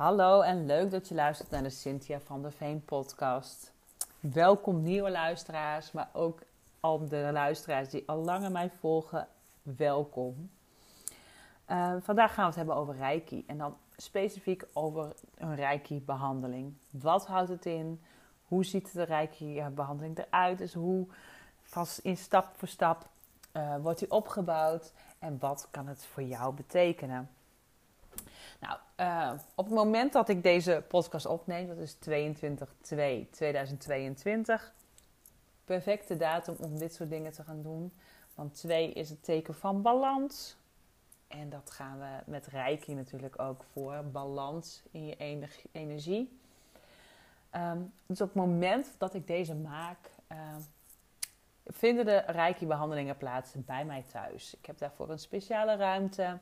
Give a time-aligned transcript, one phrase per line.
[0.00, 3.72] Hallo en leuk dat je luistert naar de Cynthia van der Veen podcast.
[4.20, 6.42] Welkom nieuwe luisteraars, maar ook
[6.80, 9.28] al de luisteraars die al langer mij volgen,
[9.62, 10.50] welkom.
[11.70, 16.74] Uh, vandaag gaan we het hebben over Reiki en dan specifiek over een Reiki-behandeling.
[16.90, 18.00] Wat houdt het in?
[18.44, 20.58] Hoe ziet de Reiki-behandeling eruit?
[20.58, 21.06] Dus hoe
[21.62, 23.08] vast in stap voor stap
[23.52, 27.30] uh, wordt die opgebouwd en wat kan het voor jou betekenen?
[28.60, 31.98] Nou, uh, op het moment dat ik deze podcast opneem, dat is 22-2-2022,
[35.64, 37.92] perfecte datum om dit soort dingen te gaan doen.
[38.34, 40.56] Want 2 is het teken van balans.
[41.28, 44.04] En dat gaan we met Reiki natuurlijk ook voor.
[44.12, 45.16] Balans in je
[45.72, 46.38] energie.
[47.56, 50.38] Um, dus op het moment dat ik deze maak, uh,
[51.66, 54.54] vinden de Reiki-behandelingen plaats bij mij thuis.
[54.54, 56.38] Ik heb daarvoor een speciale ruimte.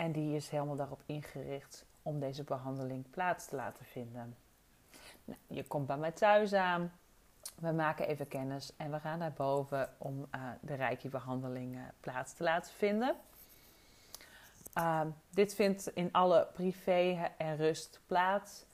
[0.00, 4.36] En die is helemaal daarop ingericht om deze behandeling plaats te laten vinden.
[5.24, 6.92] Nou, je komt bij mij thuis aan.
[7.54, 12.32] We maken even kennis en we gaan naar boven om uh, de Reiki-behandeling uh, plaats
[12.32, 13.16] te laten vinden.
[14.78, 18.64] Uh, dit vindt in alle privé en rust plaats.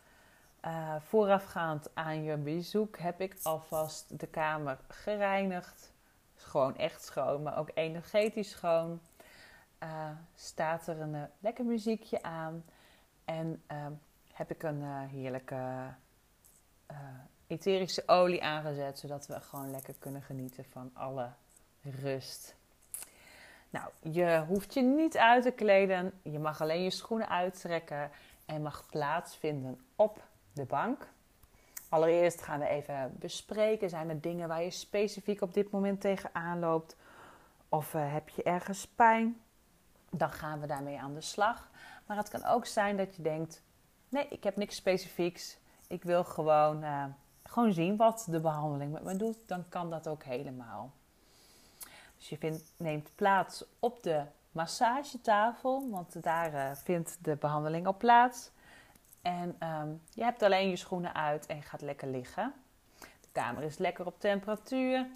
[0.65, 5.93] Uh, voorafgaand aan je bezoek heb ik alvast de kamer gereinigd.
[6.35, 9.01] Gewoon echt schoon, maar ook energetisch schoon.
[9.83, 12.65] Uh, staat er een uh, lekker muziekje aan.
[13.25, 13.87] En uh,
[14.33, 15.95] heb ik een heerlijke
[17.47, 21.31] etherische olie aangezet, zodat we gewoon lekker kunnen genieten van alle
[21.83, 22.57] rust.
[23.71, 26.13] Nou, je hoeft je niet uit te kleden.
[26.23, 28.11] Je mag alleen je schoenen uittrekken
[28.45, 31.09] en mag plaatsvinden op de bank.
[31.89, 36.59] Allereerst gaan we even bespreken: zijn er dingen waar je specifiek op dit moment tegenaan
[36.59, 36.97] loopt?
[37.69, 39.41] Of heb je ergens pijn?
[40.17, 41.71] Dan gaan we daarmee aan de slag.
[42.07, 43.63] Maar het kan ook zijn dat je denkt:
[44.09, 45.59] nee, ik heb niks specifieks.
[45.87, 47.05] Ik wil gewoon, uh,
[47.43, 49.37] gewoon zien wat de behandeling met me doet.
[49.47, 50.93] Dan kan dat ook helemaal.
[52.17, 57.99] Dus je vindt, neemt plaats op de massagetafel, want daar uh, vindt de behandeling op
[57.99, 58.51] plaats.
[59.23, 62.53] En um, je hebt alleen je schoenen uit en gaat lekker liggen.
[62.99, 65.07] De kamer is lekker op temperatuur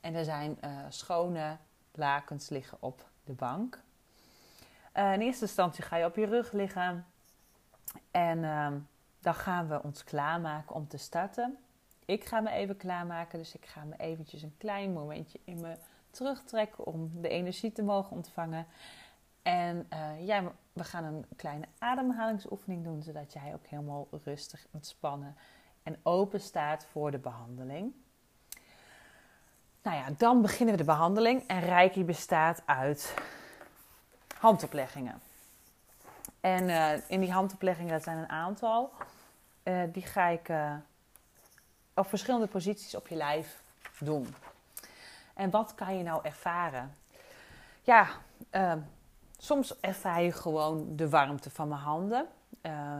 [0.00, 1.56] en er zijn uh, schone
[1.92, 3.80] lakens liggen op de bank.
[4.98, 7.06] Uh, in eerste instantie ga je op je rug liggen.
[8.10, 8.72] En uh,
[9.20, 11.58] dan gaan we ons klaarmaken om te starten.
[12.04, 15.76] Ik ga me even klaarmaken, dus ik ga me eventjes een klein momentje in me
[16.10, 18.66] terugtrekken om de energie te mogen ontvangen.
[19.42, 19.88] En
[20.22, 25.36] uh, we gaan een kleine ademhalingsoefening doen, zodat jij ook helemaal rustig, ontspannen
[25.82, 27.92] en open staat voor de behandeling.
[29.82, 31.46] Nou ja, dan beginnen we de behandeling.
[31.46, 33.14] En Reiki bestaat uit
[34.38, 35.20] handopleggingen.
[36.40, 38.92] En uh, in die handopleggingen, dat zijn een aantal,
[39.64, 40.74] uh, die ga ik uh,
[41.94, 43.62] op verschillende posities op je lijf
[43.98, 44.34] doen.
[45.34, 46.96] En wat kan je nou ervaren?
[47.82, 48.08] Ja,
[49.38, 52.26] soms ervaar je gewoon de warmte van mijn handen.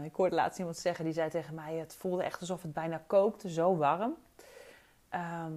[0.05, 3.03] ik hoorde laatst iemand zeggen, die zei tegen mij, het voelde echt alsof het bijna
[3.07, 4.15] kookte, zo warm.
[5.09, 5.53] Ehm,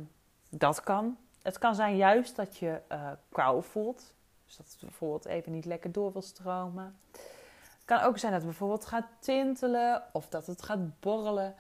[0.49, 1.17] dat kan.
[1.41, 2.81] Het kan zijn juist dat je
[3.29, 4.13] kou voelt.
[4.51, 6.99] Dus dat het bijvoorbeeld even niet lekker door wil stromen.
[7.11, 11.55] Het kan ook zijn dat het bijvoorbeeld gaat tintelen of dat het gaat borrelen.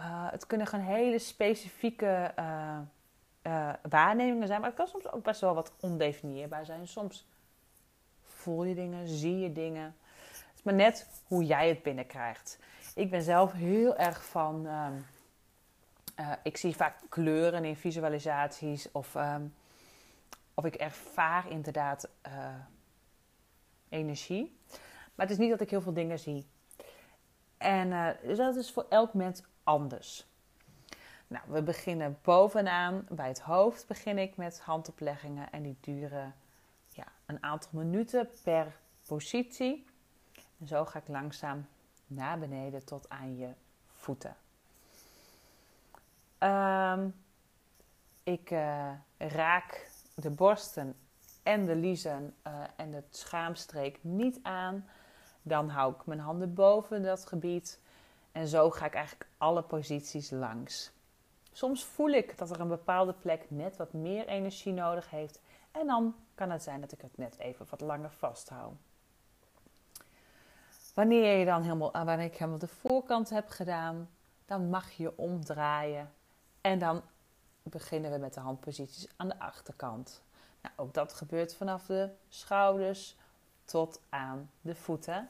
[0.00, 2.78] Uh, het kunnen gewoon hele specifieke uh,
[3.42, 6.88] uh, waarnemingen zijn, maar het kan soms ook best wel wat ondefinieerbaar zijn.
[6.88, 7.26] Soms
[8.22, 9.96] voel je dingen, zie je dingen.
[10.28, 12.58] Het is maar net hoe jij het binnenkrijgt.
[12.94, 14.66] Ik ben zelf heel erg van.
[14.66, 14.94] Ehm,
[16.42, 19.14] ik zie vaak kleuren in visualisaties of.
[19.14, 19.54] Um,
[20.54, 22.54] of ik ervaar inderdaad uh,
[23.88, 24.58] energie.
[25.14, 26.46] Maar het is niet dat ik heel veel dingen zie.
[27.56, 30.26] En uh, dus dat is voor elk mens anders.
[31.26, 33.86] Nou, we beginnen bovenaan bij het hoofd.
[33.86, 36.34] Begin ik met handopleggingen en die duren
[36.88, 38.76] ja, een aantal minuten per
[39.06, 39.86] positie.
[40.58, 41.66] En zo ga ik langzaam
[42.06, 43.48] naar beneden tot aan je
[43.92, 44.36] voeten.
[46.38, 47.14] Um,
[48.22, 50.96] ik uh, raak de borsten
[51.42, 54.88] en de liezen uh, en de schaamstreek niet aan.
[55.42, 57.80] Dan hou ik mijn handen boven dat gebied.
[58.32, 60.92] En zo ga ik eigenlijk alle posities langs.
[61.52, 65.40] Soms voel ik dat er een bepaalde plek net wat meer energie nodig heeft.
[65.70, 68.74] En dan kan het zijn dat ik het net even wat langer vasthoud.
[70.94, 74.10] Wanneer je dan helemaal, ah, wanneer ik helemaal de voorkant heb gedaan,
[74.46, 76.12] dan mag je omdraaien.
[76.60, 77.02] En dan
[77.70, 80.22] beginnen we met de handposities aan de achterkant.
[80.62, 83.16] Nou, ook dat gebeurt vanaf de schouders
[83.64, 85.28] tot aan de voeten.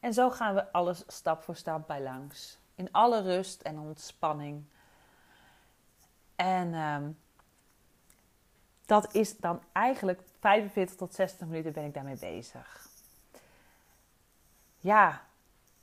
[0.00, 2.58] En zo gaan we alles stap voor stap bij langs.
[2.74, 4.64] In alle rust en ontspanning.
[6.36, 7.10] En ehm,
[8.86, 12.86] dat is dan eigenlijk 45 tot 60 minuten ben ik daarmee bezig.
[14.78, 15.22] Ja,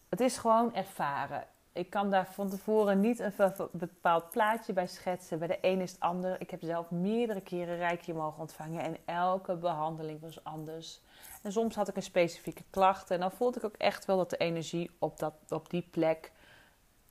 [0.10, 1.48] het is gewoon ervaren.
[1.74, 5.40] Ik kan daar van tevoren niet een bepaald plaatje bij schetsen.
[5.40, 6.42] Bij de een is het ander.
[6.42, 11.02] Ik heb zelf meerdere keren rijkje mogen ontvangen en elke behandeling was anders.
[11.42, 14.30] En soms had ik een specifieke klacht en dan voelde ik ook echt wel dat
[14.30, 16.32] de energie op, dat, op die plek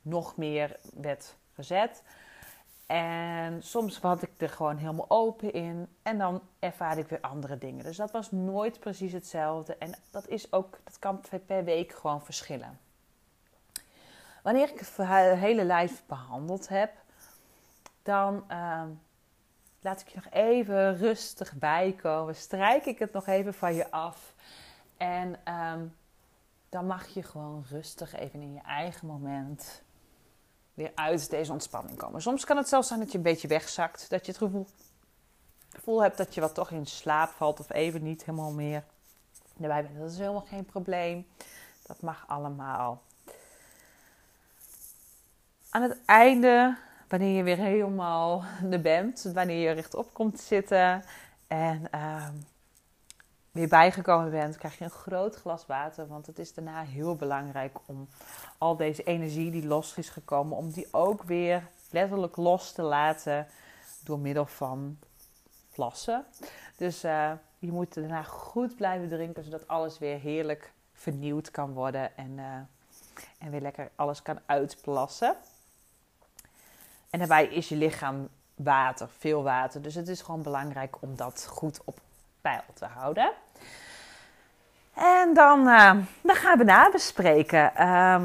[0.03, 2.03] nog meer werd gezet.
[2.87, 5.89] En soms had ik er gewoon helemaal open in.
[6.03, 7.85] En dan ervaarde ik weer andere dingen.
[7.85, 9.77] Dus dat was nooit precies hetzelfde.
[9.77, 12.79] En dat is ook, dat kan per week gewoon verschillen.
[14.43, 15.07] Wanneer ik het
[15.39, 16.93] hele lijf behandeld heb,
[18.03, 18.83] dan uh,
[19.81, 22.37] laat ik je nog even rustig bijkomen.
[22.37, 24.35] Strijk ik het nog even van je af.
[24.97, 25.73] En uh,
[26.69, 29.83] dan mag je gewoon rustig even in je eigen moment
[30.75, 32.23] weer uit deze ontspanning komen.
[32.23, 34.11] Soms kan het zelfs zijn dat je een beetje wegzakt.
[34.11, 34.67] Dat je het gevoel,
[35.69, 38.85] gevoel hebt dat je wat toch in slaap valt of even niet helemaal meer
[39.61, 39.99] erbij bent.
[39.99, 41.27] Dat is helemaal geen probleem.
[41.87, 43.03] Dat mag allemaal.
[45.71, 46.77] Aan het einde,
[47.09, 51.05] wanneer je weer helemaal er bent, wanneer je rechtop komt zitten
[51.47, 52.29] en uh,
[53.51, 56.07] weer bijgekomen bent, krijg je een groot glas water.
[56.07, 58.09] Want het is daarna heel belangrijk om
[58.59, 63.47] al deze energie die los is gekomen, om die ook weer letterlijk los te laten
[64.05, 64.99] door middel van
[65.75, 66.25] plassen.
[66.77, 72.17] Dus uh, je moet daarna goed blijven drinken, zodat alles weer heerlijk vernieuwd kan worden
[72.17, 72.45] en, uh,
[73.39, 75.37] en weer lekker alles kan uitplassen.
[77.11, 79.83] En daarbij is je lichaam water, veel water.
[79.83, 82.01] Dus het is gewoon belangrijk om dat goed op
[82.41, 83.33] peil te houden.
[84.95, 87.73] En dan, uh, dan gaan we nabespreken.
[87.79, 88.23] Uh,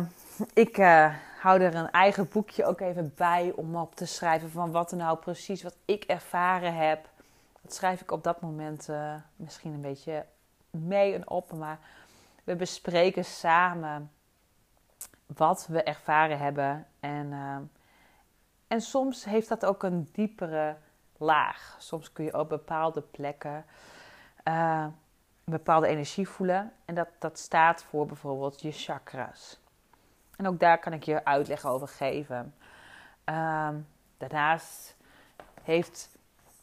[0.53, 4.71] ik uh, hou er een eigen boekje ook even bij om op te schrijven van
[4.71, 7.09] wat er nou precies, wat ik ervaren heb.
[7.61, 10.25] Dat schrijf ik op dat moment eh, misschien een beetje
[10.69, 11.79] mee en op, maar
[12.43, 14.11] we bespreken samen
[15.25, 16.85] wat we ervaren hebben.
[16.99, 17.33] En,
[18.67, 20.75] en soms heeft dat ook een diepere
[21.17, 21.75] laag.
[21.79, 23.65] Soms kun je op bepaalde plekken
[24.43, 24.93] een
[25.43, 26.71] bepaalde energie voelen.
[26.85, 29.59] En dat, dat staat voor bijvoorbeeld je chakras.
[30.35, 32.55] En ook daar kan ik je uitleg over geven.
[33.23, 33.75] Ehm,
[34.17, 34.95] daarnaast
[35.63, 36.09] heeft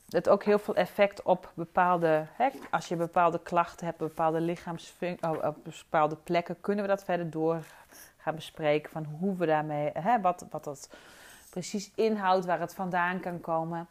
[0.09, 2.27] het ook heel veel effect op bepaalde.
[2.71, 7.31] Als je bepaalde klachten hebt, bepaalde lichaamsfuncties, oh, op bepaalde plekken, kunnen we dat verder
[7.31, 7.65] door
[8.17, 8.91] gaan bespreken.
[8.91, 10.89] Van hoe we daarmee, hè, wat, wat dat
[11.53, 13.89] precies inhoudt, waar het vandaan kan komen.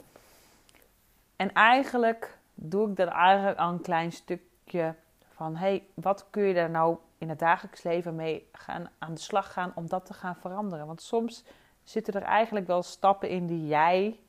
[1.35, 4.95] En eigenlijk doe ik dan eigenlijk al een klein stukje
[5.33, 9.19] van: hey, wat kun je daar nou in het dagelijks leven mee gaan, aan de
[9.19, 10.85] slag gaan om dat te gaan veranderen?
[10.85, 11.43] Want soms
[11.83, 14.19] zitten er eigenlijk wel stappen in die jij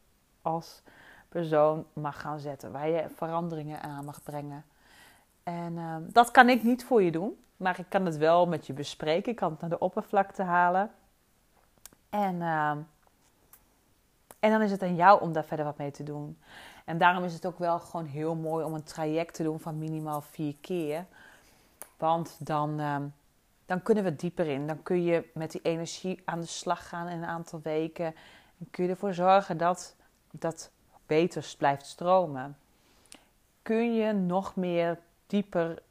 [0.43, 0.83] als
[1.29, 4.65] persoon mag gaan zetten, waar je veranderingen aan mag brengen.
[5.43, 8.67] En uh, dat kan ik niet voor je doen, maar ik kan het wel met
[8.67, 9.33] je bespreken.
[9.33, 10.91] Ik kan het naar de oppervlakte halen.
[12.09, 12.77] En, uh,
[14.43, 16.39] en dan is het aan jou om daar verder wat mee te doen.
[16.85, 19.79] En daarom is het ook wel gewoon heel mooi om een traject te doen van
[19.79, 21.07] minimaal vier keer.
[21.97, 22.97] Want dan, uh,
[23.67, 24.67] dan kunnen we dieper in.
[24.67, 28.07] Dan kun je met die energie aan de slag gaan in een aantal weken.
[28.59, 29.97] En kun je ervoor zorgen dat
[30.31, 30.71] dat
[31.07, 32.57] beter blijft stromen.
[33.63, 35.83] Kun je nog meer dieper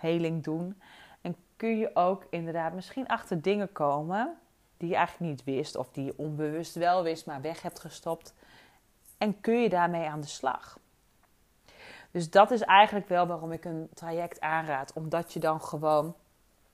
[0.00, 0.80] uh, doen.
[1.20, 4.38] En kun je ook inderdaad misschien achter dingen komen
[4.78, 5.76] die je eigenlijk niet wist.
[5.76, 8.34] Of die je onbewust wel wist, maar weg hebt gestopt.
[9.18, 10.78] En kun je daarmee aan de slag?
[12.10, 14.92] Dus dat is eigenlijk wel waarom ik een traject aanraad.
[14.92, 16.14] Omdat je dan gewoon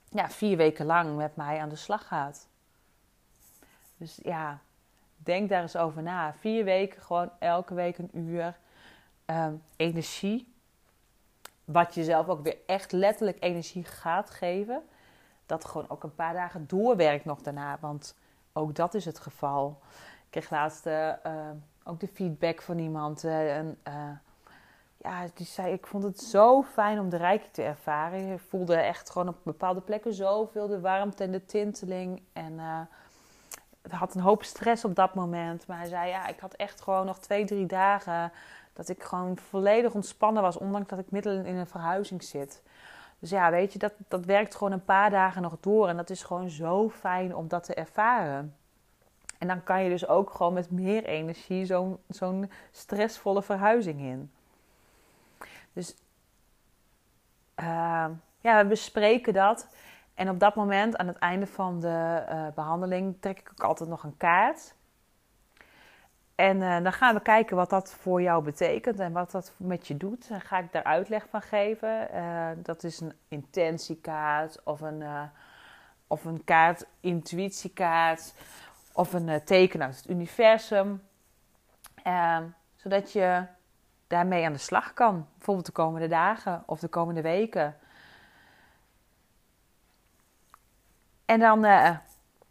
[0.08, 2.48] ja, vier weken lang met mij aan de slag gaat.
[3.96, 4.60] Dus ja,
[5.16, 6.34] denk daar eens over na.
[6.34, 8.56] Vier weken, gewoon elke week een uur
[9.26, 10.52] um, energie.
[11.64, 14.82] Wat jezelf ook weer echt letterlijk energie gaat geven.
[15.46, 17.78] Dat gewoon ook een paar dagen doorwerkt nog daarna.
[17.80, 18.16] Want
[18.52, 19.80] ook dat is het geval.
[20.24, 21.12] Ik kreeg laatst uh,
[21.84, 23.24] ook de feedback van iemand.
[23.24, 24.10] en, uh,
[24.96, 28.26] ja, die zei: Ik vond het zo fijn om de rijke te ervaren.
[28.26, 32.22] Je voelde echt gewoon op bepaalde plekken zoveel de warmte en de tinteling.
[32.32, 32.80] En uh,
[33.90, 35.66] had een hoop stress op dat moment.
[35.66, 38.32] Maar hij zei: Ja, ik had echt gewoon nog twee, drie dagen.
[38.72, 42.62] Dat ik gewoon volledig ontspannen was, ondanks dat ik midden in een verhuizing zit.
[43.18, 45.88] Dus ja, weet je, dat, dat werkt gewoon een paar dagen nog door.
[45.88, 48.56] En dat is gewoon zo fijn om dat te ervaren.
[49.38, 54.30] En dan kan je dus ook gewoon met meer energie zo'n zo'n stressvolle verhuizing in.
[55.72, 55.96] Dus
[57.60, 58.06] uh,
[58.40, 59.68] ja, we bespreken dat.
[60.14, 63.88] En op dat moment, aan het einde van de uh, behandeling, trek ik ook altijd
[63.88, 64.74] nog een kaart.
[66.34, 69.86] En uh, dan gaan we kijken wat dat voor jou betekent en wat dat met
[69.86, 70.28] je doet.
[70.28, 72.08] Dan ga ik daar uitleg van geven.
[72.14, 75.04] Uh, dat is een intentiekaart of een,
[76.06, 78.34] of een kaart, intuïtiekaart
[78.92, 81.02] of een teken uit het universum.
[82.76, 83.44] zodat je
[84.06, 85.26] daarmee aan de slag kan.
[85.34, 87.76] Bijvoorbeeld de komende dagen of de komende weken.
[91.24, 91.64] En dan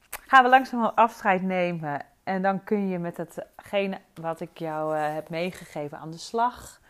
[0.07, 2.12] gaan we langzaam afscheid nemen.
[2.23, 6.81] En dan kun je met hetgene wat ik jou uh, heb meegegeven aan de slag.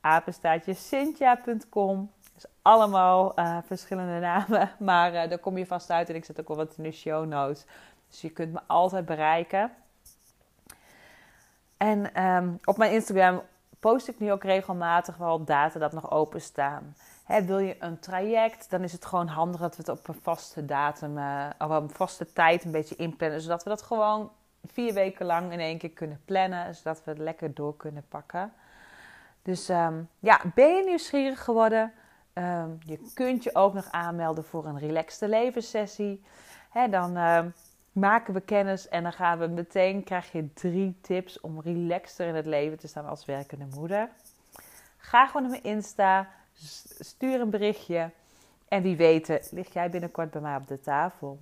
[0.00, 2.12] apenstaatje cynthia.com.
[2.34, 6.48] Dus allemaal uh, verschillende namen, maar daar kom je vast uit en ik zet ook
[6.48, 7.64] wel wat in de show notes.
[8.10, 9.72] Dus je kunt me altijd bereiken.
[11.76, 13.42] En um, op mijn Instagram
[13.80, 16.96] post ik nu ook regelmatig wel data dat nog open staan.
[17.24, 20.20] Hè, wil je een traject, dan is het gewoon handig dat we het op een
[20.22, 21.18] vaste datum,
[21.58, 23.40] of op een vaste tijd een beetje inplannen.
[23.40, 24.30] Zodat we dat gewoon
[24.66, 26.74] vier weken lang in één keer kunnen plannen.
[26.74, 28.52] Zodat we het lekker door kunnen pakken.
[29.42, 31.92] Dus um, ja, ben je nieuwsgierig geworden?
[32.34, 36.24] Um, je kunt je ook nog aanmelden voor een relaxte levenssessie.
[36.90, 37.16] Dan
[37.92, 42.34] maken we kennis en dan gaan we meteen, krijg je drie tips om relaxter in
[42.34, 44.10] het leven te staan als werkende moeder.
[44.96, 46.28] Ga gewoon naar mijn Insta,
[46.98, 48.10] stuur een berichtje
[48.68, 51.38] en wie weet lig jij binnenkort bij mij op de tafel.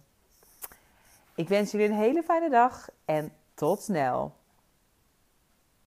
[1.35, 4.35] Ik wens jullie een hele fijne dag en tot snel.